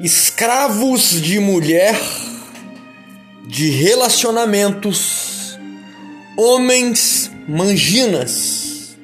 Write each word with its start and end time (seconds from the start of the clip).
escravos 0.00 1.20
de 1.20 1.38
mulher, 1.38 1.94
de 3.46 3.68
relacionamentos, 3.68 5.58
homens 6.38 7.30
manginas. 7.46 8.96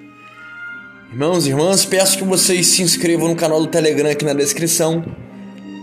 Irmãos 1.12 1.46
e 1.46 1.50
irmãs, 1.50 1.84
peço 1.84 2.16
que 2.16 2.24
vocês 2.24 2.68
se 2.68 2.82
inscrevam 2.82 3.28
no 3.28 3.36
canal 3.36 3.60
do 3.60 3.66
Telegram 3.66 4.10
aqui 4.10 4.24
na 4.24 4.32
descrição, 4.32 5.04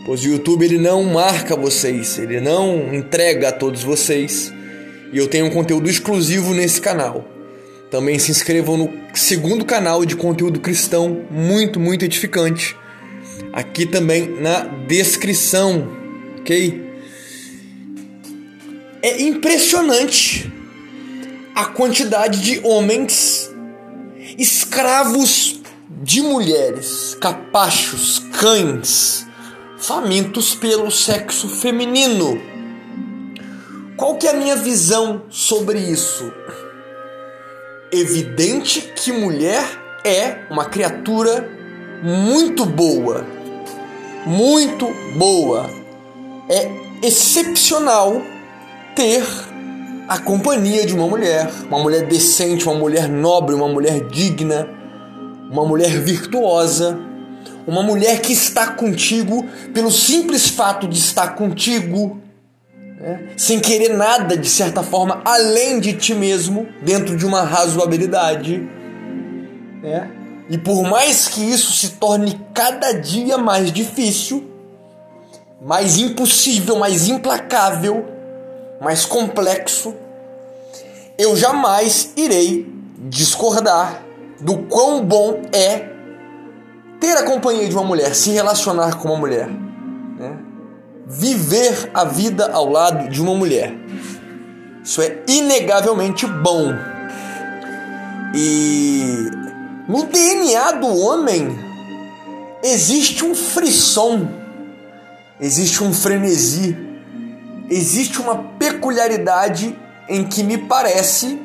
pois 0.03 0.23
o 0.23 0.29
YouTube 0.29 0.65
ele 0.65 0.79
não 0.79 1.03
marca 1.03 1.55
vocês, 1.55 2.17
ele 2.17 2.41
não 2.41 2.91
entrega 2.91 3.49
a 3.49 3.51
todos 3.51 3.83
vocês, 3.83 4.51
e 5.11 5.17
eu 5.19 5.27
tenho 5.27 5.45
um 5.45 5.51
conteúdo 5.51 5.87
exclusivo 5.87 6.55
nesse 6.55 6.81
canal. 6.81 7.23
Também 7.91 8.17
se 8.17 8.31
inscrevam 8.31 8.77
no 8.77 8.91
segundo 9.13 9.63
canal 9.63 10.03
de 10.05 10.15
conteúdo 10.15 10.59
cristão, 10.59 11.21
muito, 11.29 11.79
muito 11.79 12.03
edificante 12.03 12.75
aqui 13.53 13.85
também 13.85 14.41
na 14.41 14.61
descrição, 14.87 15.87
ok? 16.39 16.81
É 19.03 19.21
impressionante 19.21 20.51
a 21.53 21.65
quantidade 21.65 22.41
de 22.41 22.59
homens 22.65 23.53
escravos 24.39 25.61
de 26.01 26.21
mulheres, 26.21 27.15
capachos, 27.21 28.19
cães, 28.39 29.27
famintos 29.77 30.55
pelo 30.55 30.89
sexo 30.89 31.47
feminino. 31.47 32.41
Qual 33.95 34.17
que 34.17 34.27
é 34.27 34.31
a 34.31 34.37
minha 34.37 34.55
visão 34.55 35.23
sobre 35.29 35.77
isso? 35.79 36.33
Evidente 37.91 38.91
que 38.95 39.11
mulher 39.11 39.63
é 40.03 40.47
uma 40.49 40.65
criatura 40.65 41.47
muito 42.01 42.65
boa, 42.65 43.25
muito 44.25 44.87
boa. 45.15 45.69
É 46.49 46.69
excepcional 47.01 48.21
ter 48.95 49.23
a 50.07 50.17
companhia 50.17 50.85
de 50.85 50.93
uma 50.93 51.07
mulher, 51.07 51.49
uma 51.67 51.79
mulher 51.79 52.05
decente, 52.05 52.67
uma 52.67 52.77
mulher 52.77 53.07
nobre, 53.07 53.55
uma 53.55 53.67
mulher 53.67 54.07
digna, 54.07 54.67
uma 55.49 55.65
mulher 55.65 55.91
virtuosa, 55.99 56.99
uma 57.65 57.81
mulher 57.81 58.21
que 58.21 58.33
está 58.33 58.67
contigo 58.67 59.45
pelo 59.73 59.91
simples 59.91 60.49
fato 60.49 60.87
de 60.87 60.97
estar 60.97 61.35
contigo, 61.35 62.21
né? 62.99 63.29
sem 63.37 63.59
querer 63.59 63.95
nada 63.95 64.35
de 64.35 64.49
certa 64.49 64.83
forma 64.83 65.21
além 65.23 65.79
de 65.79 65.93
ti 65.93 66.13
mesmo, 66.13 66.67
dentro 66.81 67.15
de 67.15 67.25
uma 67.25 67.41
razoabilidade. 67.43 68.67
Né? 69.81 70.22
E 70.49 70.57
por 70.57 70.83
mais 70.83 71.27
que 71.27 71.41
isso 71.41 71.71
se 71.71 71.91
torne 71.91 72.39
cada 72.53 72.93
dia 72.93 73.37
mais 73.37 73.71
difícil, 73.71 74.49
mais 75.61 75.97
impossível, 75.97 76.77
mais 76.77 77.07
implacável, 77.07 78.05
mais 78.81 79.05
complexo, 79.05 79.95
eu 81.17 81.35
jamais 81.35 82.11
irei 82.17 82.67
discordar 82.97 84.03
do 84.41 84.57
quão 84.63 85.05
bom 85.05 85.41
é 85.53 85.89
ter 86.99 87.17
a 87.17 87.23
companhia 87.23 87.67
de 87.67 87.75
uma 87.75 87.83
mulher, 87.83 88.13
se 88.15 88.31
relacionar 88.31 88.97
com 88.97 89.09
uma 89.09 89.17
mulher, 89.17 89.47
né? 89.47 90.37
viver 91.07 91.89
a 91.93 92.05
vida 92.05 92.51
ao 92.51 92.69
lado 92.69 93.09
de 93.09 93.21
uma 93.21 93.33
mulher. 93.33 93.73
Isso 94.83 95.01
é 95.01 95.21
inegavelmente 95.27 96.25
bom. 96.27 96.73
E 98.35 99.29
no 99.87 100.03
DNA 100.05 100.71
do 100.73 100.87
homem 100.87 101.57
existe 102.63 103.25
um 103.25 103.35
frisson, 103.35 104.27
existe 105.39 105.83
um 105.83 105.93
frenesi, 105.93 106.77
existe 107.69 108.21
uma 108.21 108.37
peculiaridade 108.57 109.77
em 110.07 110.23
que 110.25 110.43
me 110.43 110.57
parece 110.57 111.39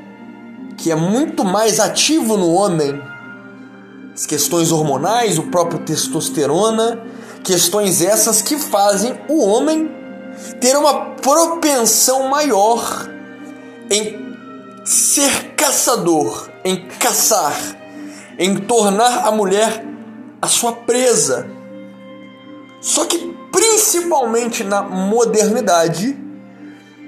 que 0.77 0.93
é 0.93 0.95
muito 0.95 1.45
mais 1.45 1.81
ativo 1.81 2.37
no 2.37 2.53
homem. 2.53 3.03
As 4.15 4.25
questões 4.25 4.71
hormonais, 4.71 5.39
o 5.39 5.45
próprio 5.45 5.81
testosterona, 5.81 7.03
questões 7.43 8.01
essas 8.01 8.41
que 8.41 8.57
fazem 8.57 9.19
o 9.29 9.45
homem 9.45 9.91
ter 10.61 10.77
uma 10.77 11.17
propensão 11.17 12.29
maior 12.29 13.09
em 13.91 14.29
ser 14.85 15.55
caçador, 15.57 16.49
em 16.65 16.87
caçar, 16.87 17.78
em 18.39 18.57
tornar 18.57 19.27
a 19.27 19.33
mulher 19.33 19.85
a 20.41 20.47
sua 20.47 20.73
presa. 20.73 21.51
Só 22.81 23.05
que 23.05 23.19
principalmente 23.51 24.63
na 24.63 24.83
modernidade, 24.83 26.17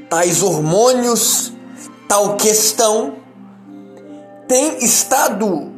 tais 0.08 0.42
hormônios, 0.42 1.52
tal 2.08 2.36
questão 2.36 3.14
tem 4.48 4.84
estado 4.84 5.70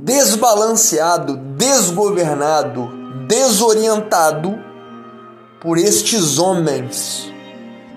desbalanceado, 0.00 1.36
desgovernado, 1.36 2.88
desorientado 3.28 4.58
por 5.60 5.76
estes 5.76 6.38
homens, 6.38 7.30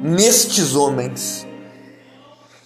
nestes 0.02 0.76
homens. 0.76 1.48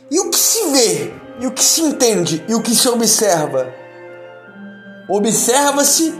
E 0.09 0.19
o 0.19 0.29
que 0.31 0.37
se 0.37 0.71
vê, 0.71 1.13
e 1.39 1.47
o 1.47 1.51
que 1.51 1.63
se 1.63 1.81
entende, 1.81 2.43
e 2.47 2.55
o 2.55 2.61
que 2.61 2.75
se 2.75 2.89
observa 2.89 3.80
observa-se 5.11 6.13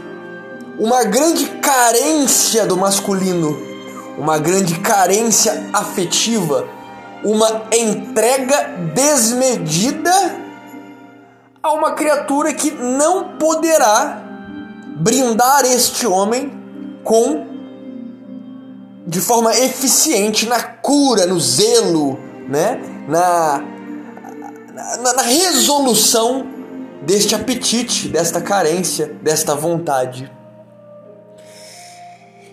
uma 0.78 1.02
grande 1.04 1.46
carência 1.60 2.66
do 2.66 2.76
masculino, 2.76 3.58
uma 4.18 4.38
grande 4.38 4.80
carência 4.80 5.70
afetiva, 5.72 6.68
uma 7.24 7.62
entrega 7.72 8.76
desmedida 8.94 10.12
a 11.62 11.72
uma 11.72 11.92
criatura 11.92 12.52
que 12.52 12.70
não 12.70 13.38
poderá 13.38 14.22
brindar 14.96 15.64
este 15.64 16.06
homem 16.06 16.52
com 17.02 17.46
de 19.06 19.20
forma 19.20 19.56
eficiente 19.56 20.46
na 20.46 20.62
cura, 20.62 21.26
no 21.26 21.40
zelo, 21.40 22.18
né? 22.46 22.78
na, 23.08 23.62
na, 25.02 25.12
na 25.14 25.22
resolução 25.22 26.51
deste 27.04 27.34
apetite, 27.34 28.08
desta 28.08 28.40
carência, 28.40 29.16
desta 29.22 29.54
vontade. 29.54 30.30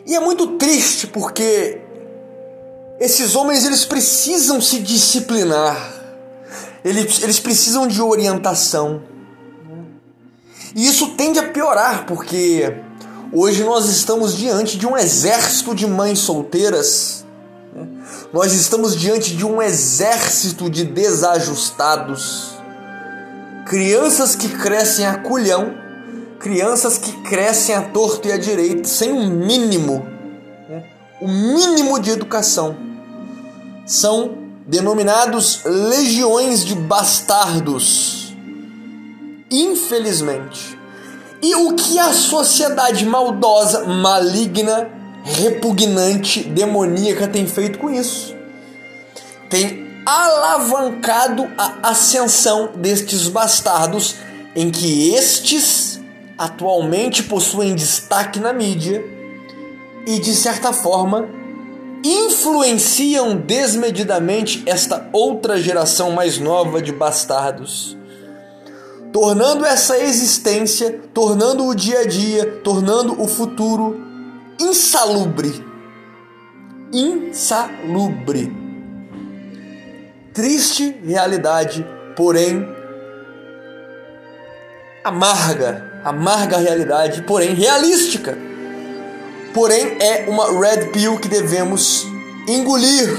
E 0.05 0.15
é 0.15 0.19
muito 0.19 0.57
triste 0.57 1.07
porque 1.07 1.81
esses 2.99 3.35
homens 3.35 3.63
eles 3.65 3.85
precisam 3.85 4.59
se 4.59 4.79
disciplinar, 4.79 5.93
eles, 6.83 7.21
eles 7.21 7.39
precisam 7.39 7.87
de 7.87 8.01
orientação. 8.01 9.03
E 10.75 10.87
isso 10.87 11.09
tende 11.09 11.39
a 11.39 11.49
piorar 11.49 12.05
porque 12.05 12.75
hoje 13.31 13.63
nós 13.63 13.87
estamos 13.87 14.35
diante 14.35 14.77
de 14.77 14.87
um 14.87 14.97
exército 14.97 15.75
de 15.75 15.85
mães 15.85 16.19
solteiras, 16.19 17.23
né? 17.73 17.87
nós 18.33 18.53
estamos 18.53 18.95
diante 18.95 19.35
de 19.35 19.45
um 19.45 19.61
exército 19.61 20.69
de 20.69 20.83
desajustados 20.83 22.58
crianças 23.69 24.35
que 24.35 24.49
crescem 24.49 25.05
a 25.05 25.19
culhão, 25.19 25.75
crianças 26.39 26.97
que 26.97 27.11
crescem 27.21 27.75
a 27.75 27.83
torto 27.83 28.27
e 28.27 28.31
a 28.31 28.37
direito, 28.37 28.87
sem 28.87 29.13
um 29.13 29.29
mínimo, 29.29 30.07
né? 30.67 30.83
o 31.21 31.27
mínimo 31.27 31.99
de 31.99 32.09
educação. 32.09 32.75
São 33.85 34.39
denominados 34.65 35.61
legiões 35.63 36.65
de 36.65 36.73
bastardos. 36.73 38.35
Infelizmente. 39.51 40.77
E 41.39 41.53
o 41.53 41.75
que 41.75 41.99
a 41.99 42.11
sociedade 42.11 43.05
maldosa, 43.05 43.85
maligna, 43.85 44.89
repugnante, 45.23 46.43
demoníaca 46.43 47.27
tem 47.27 47.45
feito 47.45 47.77
com 47.77 47.89
isso? 47.91 48.35
Tem 49.47 49.88
alavancado 50.09 51.47
a 51.55 51.91
ascensão 51.91 52.71
destes 52.75 53.27
bastardos, 53.27 54.15
em 54.55 54.71
que 54.71 55.13
estes 55.13 56.01
atualmente 56.35 57.21
possuem 57.21 57.75
destaque 57.75 58.39
na 58.39 58.51
mídia 58.51 59.05
e, 60.07 60.17
de 60.17 60.33
certa 60.33 60.73
forma, 60.73 61.29
influenciam 62.03 63.35
desmedidamente 63.35 64.63
esta 64.65 65.07
outra 65.13 65.61
geração 65.61 66.09
mais 66.09 66.39
nova 66.39 66.81
de 66.81 66.91
bastardos, 66.91 67.95
tornando 69.13 69.63
essa 69.63 69.99
existência, 69.99 70.99
tornando 71.13 71.67
o 71.67 71.75
dia 71.75 71.99
a 71.99 72.07
dia, 72.07 72.61
tornando 72.63 73.21
o 73.21 73.27
futuro 73.27 73.95
insalubre. 74.59 75.63
Insalubre 76.91 78.68
triste 80.39 80.95
realidade, 81.03 81.85
porém 82.15 82.65
amarga, 85.03 86.01
amarga 86.01 86.57
realidade, 86.57 87.23
porém 87.23 87.53
realística. 87.53 88.37
porém 89.53 89.97
é 89.99 90.29
uma 90.29 90.45
red 90.61 90.91
pill 90.93 91.19
que 91.19 91.27
devemos 91.27 92.05
engolir. 92.47 93.09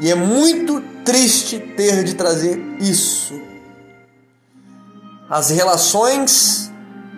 E 0.00 0.10
é 0.10 0.16
muito 0.16 0.80
triste 1.04 1.60
ter 1.76 2.02
de 2.02 2.14
trazer 2.14 2.58
isso. 2.80 3.40
As 5.30 5.50
relações 5.50 6.72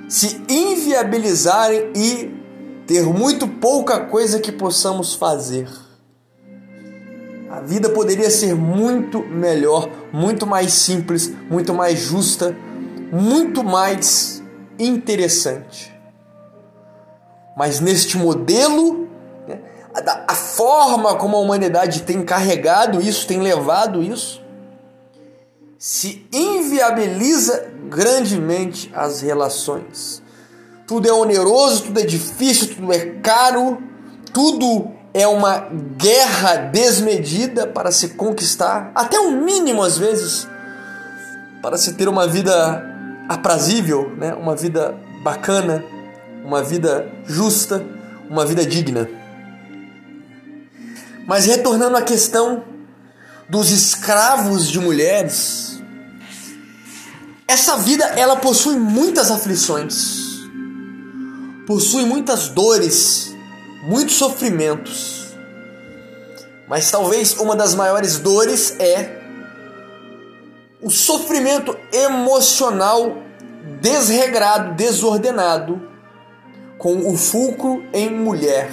se 0.06 0.42
inviabilizarem 0.48 1.92
e 1.94 2.84
ter 2.86 3.04
muito 3.04 3.48
pouca 3.48 4.00
coisa 4.00 4.38
que 4.38 4.52
possamos 4.52 5.14
fazer. 5.14 5.66
A 7.60 7.62
vida 7.62 7.90
poderia 7.90 8.30
ser 8.30 8.54
muito 8.54 9.20
melhor, 9.20 9.86
muito 10.10 10.46
mais 10.46 10.72
simples, 10.72 11.30
muito 11.50 11.74
mais 11.74 11.98
justa, 11.98 12.56
muito 13.12 13.62
mais 13.62 14.42
interessante. 14.78 15.94
Mas 17.54 17.78
neste 17.78 18.16
modelo, 18.16 19.06
né, 19.46 19.60
a, 19.94 20.32
a 20.32 20.34
forma 20.34 21.14
como 21.16 21.36
a 21.36 21.40
humanidade 21.40 22.00
tem 22.04 22.24
carregado 22.24 22.98
isso, 22.98 23.26
tem 23.26 23.40
levado 23.40 24.02
isso, 24.02 24.42
se 25.78 26.26
inviabiliza 26.32 27.74
grandemente 27.90 28.90
as 28.94 29.20
relações. 29.20 30.22
Tudo 30.86 31.06
é 31.06 31.12
oneroso, 31.12 31.82
tudo 31.82 32.00
é 32.00 32.06
difícil, 32.06 32.74
tudo 32.74 32.90
é 32.90 33.20
caro, 33.20 33.82
tudo 34.32 35.00
é 35.12 35.26
uma 35.26 35.68
guerra 35.96 36.56
desmedida 36.56 37.66
para 37.66 37.90
se 37.90 38.10
conquistar, 38.10 38.92
até 38.94 39.18
o 39.18 39.28
um 39.28 39.44
mínimo 39.44 39.82
às 39.82 39.98
vezes, 39.98 40.46
para 41.62 41.76
se 41.76 41.94
ter 41.94 42.08
uma 42.08 42.26
vida 42.26 42.84
aprazível, 43.28 44.14
né? 44.16 44.34
uma 44.34 44.54
vida 44.54 44.96
bacana, 45.22 45.84
uma 46.44 46.62
vida 46.62 47.10
justa, 47.26 47.84
uma 48.28 48.46
vida 48.46 48.64
digna. 48.64 49.08
Mas 51.26 51.46
retornando 51.46 51.96
à 51.96 52.02
questão 52.02 52.64
dos 53.48 53.70
escravos 53.70 54.68
de 54.68 54.78
mulheres, 54.78 55.80
essa 57.46 57.76
vida 57.76 58.04
ela 58.16 58.36
possui 58.36 58.76
muitas 58.76 59.30
aflições, 59.30 60.46
possui 61.66 62.04
muitas 62.04 62.48
dores, 62.48 63.29
muitos 63.82 64.16
sofrimentos. 64.16 65.34
Mas 66.68 66.90
talvez 66.90 67.36
uma 67.38 67.56
das 67.56 67.74
maiores 67.74 68.18
dores 68.18 68.78
é 68.78 69.18
o 70.80 70.88
sofrimento 70.88 71.76
emocional 71.92 73.18
desregrado, 73.80 74.74
desordenado, 74.74 75.88
com 76.78 77.10
o 77.10 77.16
fulcro 77.16 77.84
em 77.92 78.10
mulher. 78.10 78.70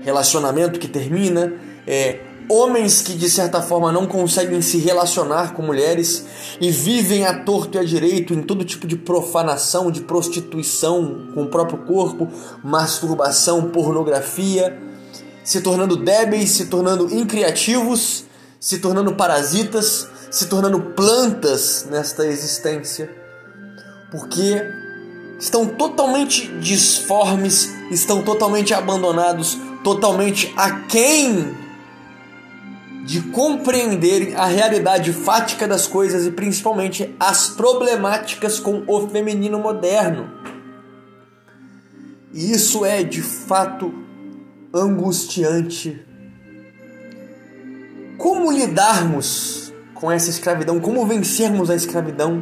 Relacionamento 0.00 0.80
que 0.80 0.88
termina, 0.88 1.52
é, 1.86 2.20
homens 2.48 3.02
que 3.02 3.14
de 3.14 3.28
certa 3.28 3.60
forma 3.62 3.92
não 3.92 4.06
conseguem 4.06 4.60
se 4.62 4.78
relacionar 4.78 5.54
com 5.54 5.62
mulheres 5.62 6.24
e 6.60 6.70
vivem 6.70 7.26
a 7.26 7.42
torto 7.42 7.76
e 7.76 7.80
a 7.80 7.84
direito 7.84 8.34
em 8.34 8.42
todo 8.42 8.64
tipo 8.64 8.86
de 8.86 8.96
profanação, 8.96 9.90
de 9.90 10.02
prostituição 10.02 11.28
com 11.34 11.44
o 11.44 11.48
próprio 11.48 11.78
corpo, 11.78 12.28
masturbação, 12.62 13.70
pornografia, 13.70 14.78
se 15.44 15.60
tornando 15.60 15.96
débeis, 15.96 16.50
se 16.50 16.66
tornando 16.66 17.12
incriativos, 17.14 18.24
se 18.60 18.78
tornando 18.78 19.14
parasitas, 19.14 20.08
se 20.30 20.46
tornando 20.46 20.80
plantas 20.80 21.86
nesta 21.90 22.26
existência. 22.26 23.10
Porque 24.10 24.62
estão 25.38 25.66
totalmente 25.66 26.46
disformes, 26.60 27.70
estão 27.90 28.22
totalmente 28.22 28.72
abandonados, 28.72 29.58
totalmente 29.82 30.52
aquém 30.56 31.61
de 33.04 33.20
compreenderem 33.20 34.34
a 34.36 34.46
realidade 34.46 35.12
fática 35.12 35.66
das 35.66 35.86
coisas 35.86 36.24
e 36.24 36.30
principalmente 36.30 37.14
as 37.18 37.48
problemáticas 37.48 38.60
com 38.60 38.84
o 38.86 39.08
feminino 39.08 39.58
moderno. 39.58 40.30
E 42.32 42.52
isso 42.52 42.84
é 42.84 43.02
de 43.02 43.20
fato 43.20 43.92
angustiante. 44.72 46.06
Como 48.16 48.52
lidarmos 48.52 49.72
com 49.94 50.10
essa 50.10 50.30
escravidão? 50.30 50.80
Como 50.80 51.04
vencermos 51.04 51.70
a 51.70 51.74
escravidão 51.74 52.40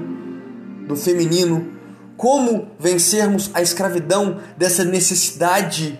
do 0.86 0.94
feminino? 0.94 1.72
Como 2.16 2.68
vencermos 2.78 3.50
a 3.54 3.62
escravidão 3.62 4.40
dessa 4.58 4.84
necessidade 4.84 5.98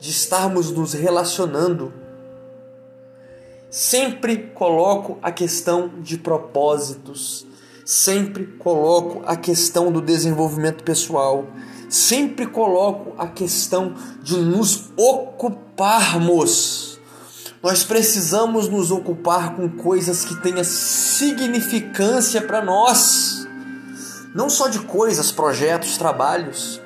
de 0.00 0.10
estarmos 0.10 0.72
nos 0.72 0.92
relacionando? 0.94 2.01
Sempre 3.74 4.52
coloco 4.54 5.18
a 5.22 5.32
questão 5.32 5.92
de 6.02 6.18
propósitos, 6.18 7.46
sempre 7.86 8.44
coloco 8.58 9.22
a 9.24 9.34
questão 9.34 9.90
do 9.90 10.02
desenvolvimento 10.02 10.84
pessoal, 10.84 11.46
sempre 11.88 12.46
coloco 12.46 13.14
a 13.16 13.26
questão 13.26 13.94
de 14.22 14.36
nos 14.36 14.90
ocuparmos. 14.94 17.00
Nós 17.62 17.82
precisamos 17.82 18.68
nos 18.68 18.90
ocupar 18.90 19.56
com 19.56 19.66
coisas 19.70 20.22
que 20.22 20.36
tenham 20.42 20.64
significância 20.64 22.42
para 22.42 22.62
nós, 22.62 23.48
não 24.34 24.50
só 24.50 24.68
de 24.68 24.80
coisas, 24.80 25.32
projetos, 25.32 25.96
trabalhos, 25.96 26.78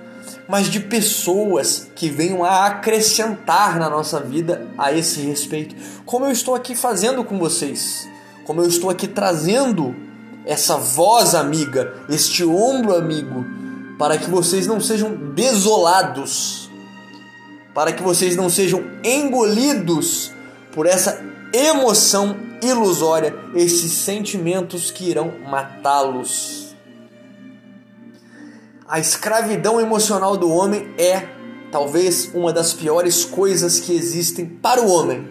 mas 0.48 0.68
de 0.68 0.80
pessoas 0.80 1.88
que 1.94 2.08
venham 2.08 2.44
a 2.44 2.66
acrescentar 2.66 3.78
na 3.78 3.90
nossa 3.90 4.20
vida 4.20 4.66
a 4.78 4.92
esse 4.92 5.20
respeito. 5.20 5.74
Como 6.04 6.24
eu 6.24 6.30
estou 6.30 6.54
aqui 6.54 6.74
fazendo 6.74 7.24
com 7.24 7.38
vocês, 7.38 8.08
como 8.44 8.60
eu 8.60 8.68
estou 8.68 8.90
aqui 8.90 9.08
trazendo 9.08 9.94
essa 10.44 10.76
voz 10.76 11.34
amiga, 11.34 11.94
este 12.08 12.44
ombro 12.44 12.94
amigo, 12.94 13.44
para 13.98 14.16
que 14.16 14.30
vocês 14.30 14.66
não 14.66 14.80
sejam 14.80 15.14
desolados, 15.34 16.70
para 17.74 17.92
que 17.92 18.02
vocês 18.02 18.36
não 18.36 18.48
sejam 18.48 18.84
engolidos 19.02 20.30
por 20.72 20.86
essa 20.86 21.20
emoção 21.52 22.36
ilusória, 22.62 23.34
esses 23.54 23.92
sentimentos 23.92 24.90
que 24.90 25.10
irão 25.10 25.32
matá-los. 25.46 26.65
A 28.88 29.00
escravidão 29.00 29.80
emocional 29.80 30.36
do 30.36 30.48
homem 30.48 30.94
é 30.96 31.28
talvez 31.72 32.30
uma 32.32 32.52
das 32.52 32.72
piores 32.72 33.24
coisas 33.24 33.80
que 33.80 33.92
existem 33.92 34.46
para 34.46 34.80
o 34.80 34.88
homem. 34.88 35.28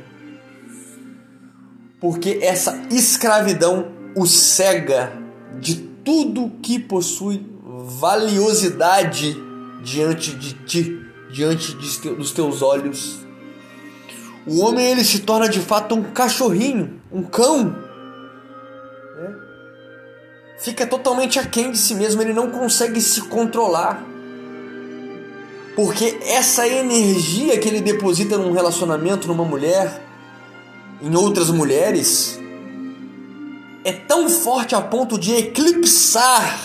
Porque 2.00 2.40
essa 2.42 2.86
escravidão 2.92 3.94
o 4.16 4.26
cega 4.26 5.14
de 5.60 5.76
tudo 5.76 6.52
que 6.62 6.78
possui 6.80 7.46
valiosidade 7.64 9.38
diante 9.82 10.36
de 10.36 10.54
ti, 10.66 11.00
diante 11.32 11.74
de, 11.76 12.10
dos 12.16 12.32
teus 12.32 12.62
olhos. 12.62 13.26
O 14.46 14.60
homem 14.60 14.86
ele 14.86 15.04
se 15.04 15.20
torna 15.20 15.48
de 15.48 15.62
fato 15.62 15.96
um 15.96 16.04
cachorrinho, 16.04 17.02
um 17.12 17.24
cão 17.24 17.85
fica 20.58 20.86
totalmente 20.86 21.40
aquém 21.40 21.72
de 21.72 21.78
si 21.78 21.96
mesmo, 21.96 22.22
ele 22.22 22.34
não 22.34 22.50
consegue 22.50 23.02
se 23.02 23.22
controlar. 23.22 24.04
Porque 25.76 26.18
essa 26.22 26.68
energia 26.68 27.60
que 27.60 27.68
ele 27.68 27.82
deposita 27.82 28.38
num 28.38 28.54
relacionamento, 28.54 29.28
numa 29.28 29.44
mulher, 29.44 30.02
em 31.02 31.14
outras 31.16 31.50
mulheres, 31.50 32.40
é 33.84 33.92
tão 33.92 34.30
forte 34.30 34.74
a 34.74 34.82
ponto 34.82 35.20
de 35.20 35.34
eclipsar 35.34 36.60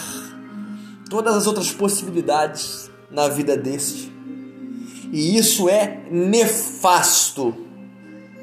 todas 1.09 1.35
as 1.35 1.47
outras 1.47 1.73
possibilidades 1.73 2.88
na 3.11 3.28
vida 3.28 3.56
deste. 3.56 4.12
E 5.12 5.37
isso 5.37 5.68
é 5.68 6.02
nefasto. 6.09 7.52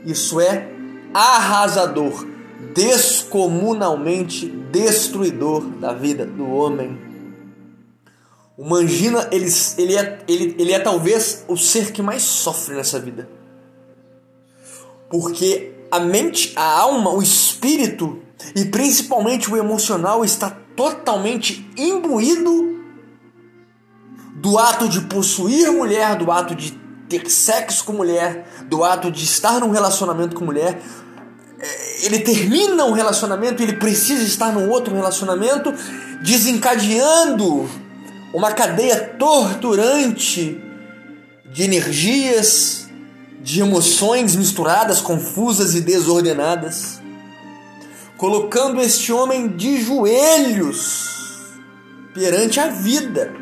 Isso 0.05 0.41
é 0.41 0.69
arrasador 1.13 2.37
descomunalmente 2.77 4.46
destruidor 4.46 5.62
da 5.62 5.93
vida 5.93 6.27
do 6.27 6.48
homem. 6.48 6.96
O 8.55 8.63
Mangina, 8.63 9.27
ele, 9.31 9.51
ele, 9.79 9.96
é, 9.96 10.19
ele, 10.27 10.55
ele 10.60 10.72
é 10.72 10.79
talvez 10.79 11.43
o 11.48 11.57
ser 11.57 11.91
que 11.91 12.03
mais 12.03 12.22
sofre 12.22 12.75
nessa 12.75 13.00
vida. 13.00 13.27
Porque 15.10 15.74
a 15.89 16.00
mente, 16.00 16.53
a 16.55 16.79
alma, 16.79 17.12
o 17.12 17.19
espírito 17.19 18.19
e 18.55 18.65
principalmente 18.65 19.51
o 19.51 19.57
emocional 19.57 20.24
está 20.24 20.55
totalmente 20.75 21.67
imbuído 21.75 22.77
do 24.36 24.60
ato 24.60 24.88
de 24.88 25.01
possuir 25.01 25.72
mulher, 25.72 26.15
do 26.15 26.31
ato 26.31 26.53
de 26.53 26.74
ter 27.10 27.27
sexo 27.27 27.84
com 27.86 27.93
mulher, 27.93 28.48
do 28.65 28.84
ato 28.84 29.10
de 29.10 29.24
estar 29.24 29.62
num 29.62 29.72
relacionamento 29.72 30.36
com 30.36 30.46
mulher, 30.46 30.79
ele 32.03 32.19
termina 32.19 32.85
um 32.85 32.91
relacionamento, 32.91 33.63
ele 33.63 33.73
precisa 33.73 34.23
estar 34.23 34.51
num 34.51 34.69
outro 34.69 34.93
relacionamento, 34.93 35.73
desencadeando 36.21 37.69
uma 38.33 38.51
cadeia 38.51 39.15
torturante 39.17 40.61
de 41.45 41.63
energias, 41.63 42.87
de 43.41 43.61
emoções 43.61 44.35
misturadas, 44.35 45.01
confusas 45.01 45.73
e 45.73 45.81
desordenadas, 45.81 47.01
colocando 48.17 48.81
este 48.81 49.11
homem 49.11 49.47
de 49.47 49.81
joelhos 49.81 51.07
perante 52.13 52.59
a 52.59 52.67
vida. 52.67 53.33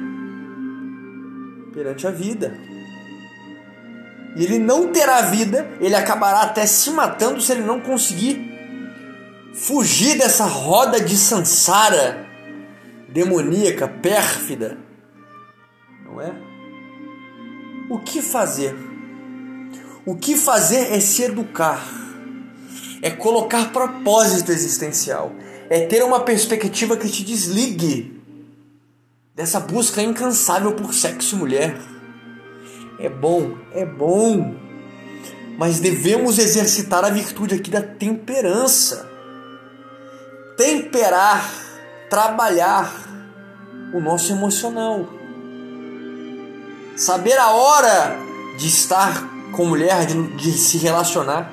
Perante 1.74 2.08
a 2.08 2.12
vida. 2.12 2.75
E 4.36 4.44
ele 4.44 4.60
não 4.60 4.92
terá 4.92 5.22
vida, 5.22 5.68
ele 5.80 5.96
acabará 5.96 6.42
até 6.42 6.66
se 6.66 6.92
matando 6.92 7.42
se 7.42 7.52
ele 7.52 7.62
não 7.62 7.80
conseguir 7.80 8.54
fugir 9.54 10.18
dessa 10.18 10.46
roda 10.46 11.00
de 11.00 11.16
sansara 11.16 12.28
demoníaca, 13.08 13.88
pérfida. 13.88 14.78
Não 16.04 16.20
é? 16.20 16.34
O 17.90 18.00
que 18.00 18.22
fazer? 18.22 18.76
O 20.06 20.16
que 20.16 20.36
fazer 20.36 20.94
é 20.94 21.00
se 21.00 21.24
educar, 21.24 21.84
é 23.02 23.10
colocar 23.10 23.72
propósito 23.72 24.52
existencial, 24.52 25.32
é 25.70 25.88
ter 25.88 26.04
uma 26.04 26.20
perspectiva 26.20 26.98
que 26.98 27.10
te 27.10 27.24
desligue 27.24 28.22
dessa 29.34 29.60
busca 29.60 30.02
incansável 30.02 30.74
por 30.74 30.94
sexo 30.94 31.36
e 31.36 31.40
mulher. 31.40 31.95
É 33.00 33.10
bom, 33.10 33.58
é 33.72 33.86
bom, 33.86 34.56
mas 35.58 35.80
devemos 35.80 36.40
exercitar 36.40 37.04
a 37.04 37.10
virtude 37.10 37.56
aqui 37.56 37.70
da 37.70 37.82
temperança. 37.82 39.10
Temperar, 40.58 41.50
trabalhar 42.10 42.92
o 43.94 44.00
nosso 44.00 44.32
emocional 44.32 45.08
saber 46.96 47.38
a 47.38 47.52
hora 47.52 48.18
de 48.58 48.68
estar 48.68 49.28
com 49.52 49.66
mulher, 49.66 50.06
de, 50.06 50.36
de 50.36 50.52
se 50.54 50.78
relacionar, 50.78 51.52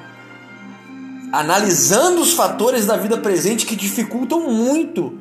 analisando 1.33 2.21
os 2.21 2.33
fatores 2.33 2.87
da 2.87 2.97
vida 2.97 3.17
presente 3.19 3.67
que 3.67 3.75
dificultam 3.75 4.49
muito 4.49 5.19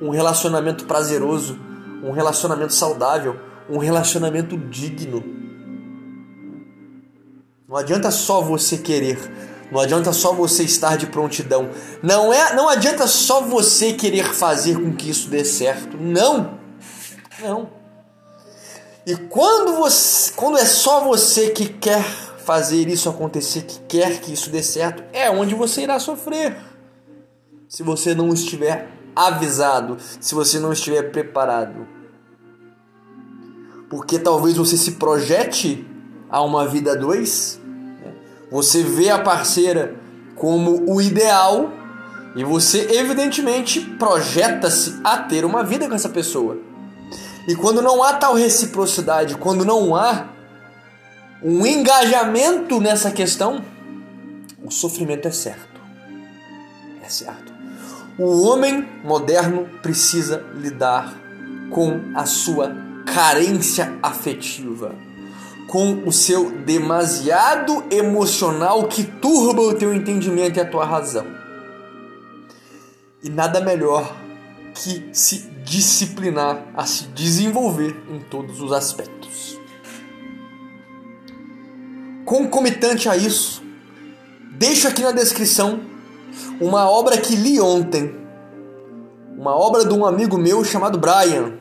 um 0.00 0.10
relacionamento 0.10 0.84
prazeroso, 0.84 1.58
um 2.02 2.10
relacionamento 2.10 2.74
saudável, 2.74 3.36
um 3.68 3.78
relacionamento 3.78 4.56
digno. 4.56 5.24
Não 7.74 7.80
adianta 7.80 8.08
só 8.12 8.40
você 8.40 8.78
querer, 8.78 9.18
não 9.72 9.80
adianta 9.80 10.12
só 10.12 10.32
você 10.32 10.62
estar 10.62 10.96
de 10.96 11.08
prontidão. 11.08 11.70
Não 12.00 12.32
é, 12.32 12.54
não 12.54 12.68
adianta 12.68 13.08
só 13.08 13.40
você 13.40 13.94
querer 13.94 14.32
fazer 14.32 14.80
com 14.80 14.94
que 14.94 15.10
isso 15.10 15.28
dê 15.28 15.44
certo. 15.44 15.96
Não. 15.96 16.56
Não. 17.42 17.70
E 19.04 19.16
quando, 19.16 19.74
você, 19.74 20.30
quando 20.36 20.56
é 20.56 20.64
só 20.64 21.00
você 21.02 21.50
que 21.50 21.66
quer 21.66 22.04
fazer 22.04 22.86
isso 22.88 23.08
acontecer, 23.08 23.62
que 23.62 23.80
quer 23.88 24.20
que 24.20 24.32
isso 24.32 24.50
dê 24.50 24.62
certo, 24.62 25.02
é 25.12 25.28
onde 25.28 25.56
você 25.56 25.82
irá 25.82 25.98
sofrer. 25.98 26.56
Se 27.68 27.82
você 27.82 28.14
não 28.14 28.28
estiver 28.28 28.88
avisado, 29.16 29.96
se 30.20 30.32
você 30.32 30.60
não 30.60 30.72
estiver 30.72 31.10
preparado. 31.10 31.88
Porque 33.90 34.16
talvez 34.16 34.56
você 34.56 34.76
se 34.76 34.92
projete 34.92 35.84
a 36.30 36.40
uma 36.40 36.68
vida 36.68 36.96
dois? 36.96 37.63
Você 38.54 38.84
vê 38.84 39.10
a 39.10 39.18
parceira 39.18 39.96
como 40.36 40.88
o 40.88 41.02
ideal 41.02 41.72
e 42.36 42.44
você 42.44 42.86
evidentemente 42.92 43.80
projeta-se 43.80 45.00
a 45.02 45.16
ter 45.16 45.44
uma 45.44 45.64
vida 45.64 45.88
com 45.88 45.94
essa 45.96 46.08
pessoa. 46.08 46.56
E 47.48 47.56
quando 47.56 47.82
não 47.82 48.00
há 48.00 48.12
tal 48.12 48.34
reciprocidade, 48.34 49.36
quando 49.38 49.64
não 49.64 49.96
há 49.96 50.28
um 51.42 51.66
engajamento 51.66 52.80
nessa 52.80 53.10
questão, 53.10 53.60
o 54.62 54.70
sofrimento 54.70 55.26
é 55.26 55.32
certo. 55.32 55.80
É 57.04 57.08
certo. 57.08 57.52
O 58.16 58.46
homem 58.46 58.88
moderno 59.02 59.68
precisa 59.82 60.46
lidar 60.54 61.12
com 61.70 62.00
a 62.14 62.24
sua 62.24 62.72
carência 63.04 63.98
afetiva, 64.00 64.94
com 65.74 66.04
o 66.06 66.12
seu 66.12 66.52
demasiado 66.52 67.82
emocional 67.90 68.86
que 68.86 69.02
turba 69.02 69.60
o 69.60 69.74
teu 69.74 69.92
entendimento 69.92 70.56
e 70.56 70.60
a 70.60 70.64
tua 70.64 70.84
razão. 70.84 71.26
E 73.20 73.28
nada 73.28 73.60
melhor 73.60 74.14
que 74.72 75.08
se 75.12 75.38
disciplinar, 75.64 76.64
a 76.76 76.86
se 76.86 77.08
desenvolver 77.08 77.96
em 78.08 78.20
todos 78.20 78.60
os 78.60 78.70
aspectos. 78.70 79.58
Concomitante 82.24 83.08
a 83.08 83.16
isso, 83.16 83.60
deixo 84.52 84.86
aqui 84.86 85.02
na 85.02 85.10
descrição 85.10 85.80
uma 86.60 86.88
obra 86.88 87.18
que 87.18 87.34
li 87.34 87.60
ontem, 87.60 88.14
uma 89.36 89.56
obra 89.56 89.84
de 89.84 89.92
um 89.92 90.06
amigo 90.06 90.38
meu 90.38 90.62
chamado 90.62 90.98
Brian. 90.98 91.58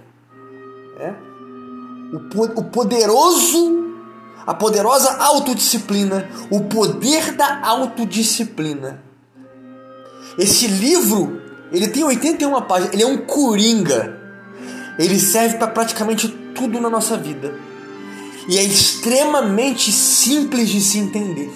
É? 0.99 1.15
O, 2.15 2.59
o 2.59 2.63
poderoso, 2.65 3.83
a 4.45 4.53
poderosa 4.53 5.17
autodisciplina, 5.17 6.29
o 6.49 6.61
poder 6.61 7.33
da 7.33 7.61
autodisciplina. 7.65 9.01
Esse 10.37 10.67
livro 10.67 11.41
ele 11.73 11.87
tem 11.87 12.03
81 12.03 12.61
páginas, 12.61 12.93
ele 12.93 13.01
é 13.01 13.07
um 13.07 13.17
coringa. 13.17 14.21
Ele 14.99 15.19
serve 15.19 15.57
para 15.57 15.67
praticamente 15.67 16.27
tudo 16.53 16.79
na 16.79 16.87
nossa 16.87 17.17
vida. 17.17 17.55
E 18.47 18.59
é 18.59 18.63
extremamente 18.63 19.91
simples 19.91 20.69
de 20.69 20.79
se 20.79 20.99
entender. 20.99 21.51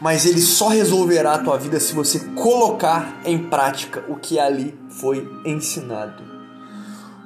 Mas 0.00 0.24
ele 0.24 0.40
só 0.40 0.68
resolverá 0.68 1.34
a 1.34 1.38
tua 1.38 1.58
vida 1.58 1.80
se 1.80 1.92
você 1.92 2.20
colocar 2.36 3.20
em 3.24 3.36
prática 3.48 4.04
o 4.08 4.14
que 4.14 4.38
ali 4.38 4.78
foi 4.88 5.28
ensinado. 5.44 6.22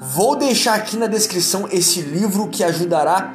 Vou 0.01 0.37
deixar 0.37 0.75
aqui 0.75 0.97
na 0.97 1.07
descrição 1.07 1.69
esse 1.71 2.01
livro 2.01 2.49
que 2.49 2.65
ajudará 2.65 3.35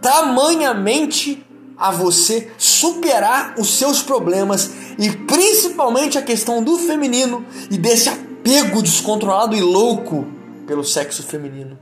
tamanhamente 0.00 1.44
a 1.76 1.90
você 1.90 2.52
superar 2.58 3.54
os 3.58 3.78
seus 3.78 4.02
problemas 4.02 4.70
e 4.98 5.10
principalmente 5.26 6.18
a 6.18 6.22
questão 6.22 6.62
do 6.62 6.76
feminino 6.76 7.44
e 7.70 7.78
desse 7.78 8.08
apego 8.08 8.82
descontrolado 8.82 9.56
e 9.56 9.62
louco 9.62 10.26
pelo 10.66 10.84
sexo 10.84 11.22
feminino. 11.22 11.78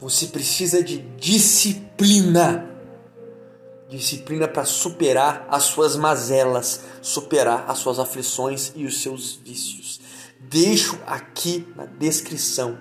Você 0.00 0.28
precisa 0.28 0.82
de 0.82 0.98
disciplina. 1.18 2.66
Disciplina 3.90 4.48
para 4.48 4.64
superar 4.64 5.46
as 5.50 5.64
suas 5.64 5.94
mazelas, 5.94 6.80
superar 7.02 7.66
as 7.68 7.78
suas 7.78 7.98
aflições 7.98 8.72
e 8.74 8.86
os 8.86 9.02
seus 9.02 9.34
vícios. 9.44 10.00
Deixo 10.40 10.98
aqui 11.06 11.66
na 11.76 11.84
descrição 11.84 12.78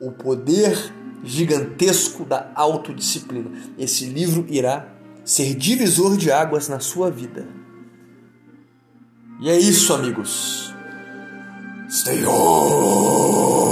o 0.00 0.12
poder 0.12 0.92
gigantesco 1.24 2.24
da 2.24 2.52
autodisciplina. 2.54 3.50
Esse 3.78 4.06
livro 4.06 4.46
irá 4.48 4.88
ser 5.24 5.54
divisor 5.54 6.16
de 6.16 6.30
águas 6.30 6.68
na 6.68 6.80
sua 6.80 7.10
vida. 7.10 7.48
E 9.40 9.48
é 9.48 9.58
isso, 9.58 9.92
amigos. 9.92 10.74
Stay 11.88 12.24
on! 12.26 13.63